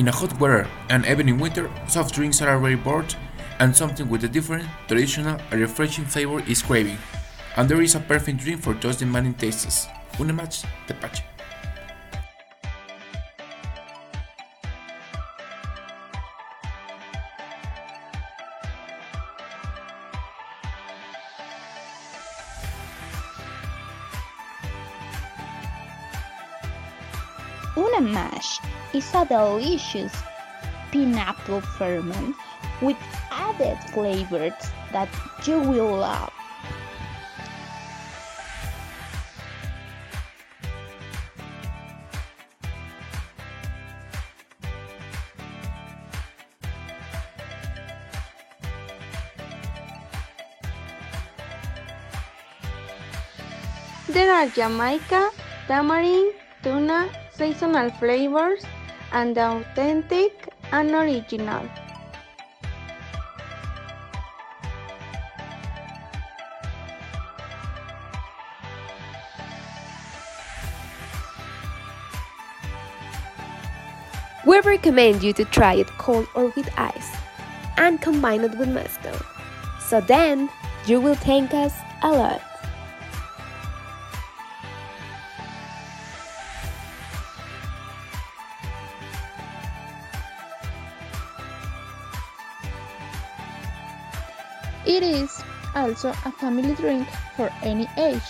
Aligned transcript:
In 0.00 0.08
a 0.08 0.12
hot 0.12 0.32
weather 0.40 0.66
and 0.88 1.04
even 1.04 1.28
in 1.28 1.38
winter, 1.38 1.70
soft 1.86 2.14
drinks 2.14 2.40
are 2.40 2.58
very 2.58 2.74
bored 2.74 3.14
and 3.58 3.76
something 3.76 4.08
with 4.08 4.24
a 4.24 4.28
different, 4.28 4.64
traditional, 4.88 5.38
and 5.50 5.60
refreshing 5.60 6.06
flavor 6.06 6.40
is 6.48 6.62
craving. 6.62 6.96
And 7.58 7.68
there 7.68 7.82
is 7.82 7.94
a 7.94 8.00
perfect 8.00 8.38
drink 8.38 8.62
for 8.62 8.72
those 8.72 8.96
demanding 8.96 9.34
tastes. 9.34 9.88
Una 10.18 10.32
match 10.32 10.64
tepache. 10.86 11.29
Una 27.76 28.00
mash 28.00 28.58
is 28.92 29.08
a 29.14 29.24
delicious 29.24 30.12
pineapple 30.90 31.60
ferment 31.60 32.34
with 32.82 32.96
added 33.30 33.78
flavors 33.92 34.52
that 34.90 35.08
you 35.46 35.60
will 35.60 35.98
love. 35.98 36.32
There 54.08 54.34
are 54.34 54.48
Jamaica, 54.48 55.30
tamarind, 55.68 56.34
tuna, 56.64 57.08
seasonal 57.40 57.88
flavors, 57.92 58.62
and 59.12 59.34
the 59.34 59.40
authentic 59.40 60.52
and 60.72 60.90
original. 60.90 61.64
We 74.44 74.60
recommend 74.60 75.22
you 75.22 75.32
to 75.32 75.46
try 75.46 75.74
it 75.80 75.88
cold 75.96 76.26
or 76.34 76.52
with 76.54 76.68
ice 76.76 77.16
and 77.78 78.02
combine 78.02 78.42
it 78.44 78.58
with 78.58 78.68
mezcal. 78.68 79.16
So 79.80 80.02
then 80.02 80.50
you 80.86 81.00
will 81.00 81.14
thank 81.14 81.54
us 81.54 81.72
a 82.02 82.12
lot. 82.12 82.49
It 94.86 95.02
is 95.02 95.42
also 95.74 96.08
a 96.08 96.32
family 96.32 96.74
drink 96.74 97.06
for 97.36 97.50
any 97.62 97.86
age. 97.98 98.22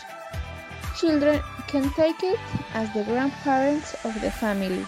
Children 0.98 1.41
can 1.69 1.89
take 1.95 2.23
it 2.23 2.39
as 2.75 2.92
the 2.92 3.05
grandparents 3.05 3.95
of 4.05 4.20
the 4.20 4.31
family. 4.31 4.84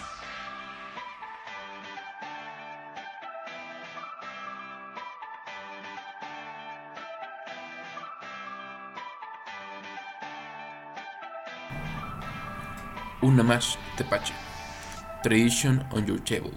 Una 13.23 13.41
match 13.41 13.77
tepache. 13.95 14.33
Tradition 15.23 15.85
on 15.93 16.05
your 16.05 16.19
table. 16.19 16.51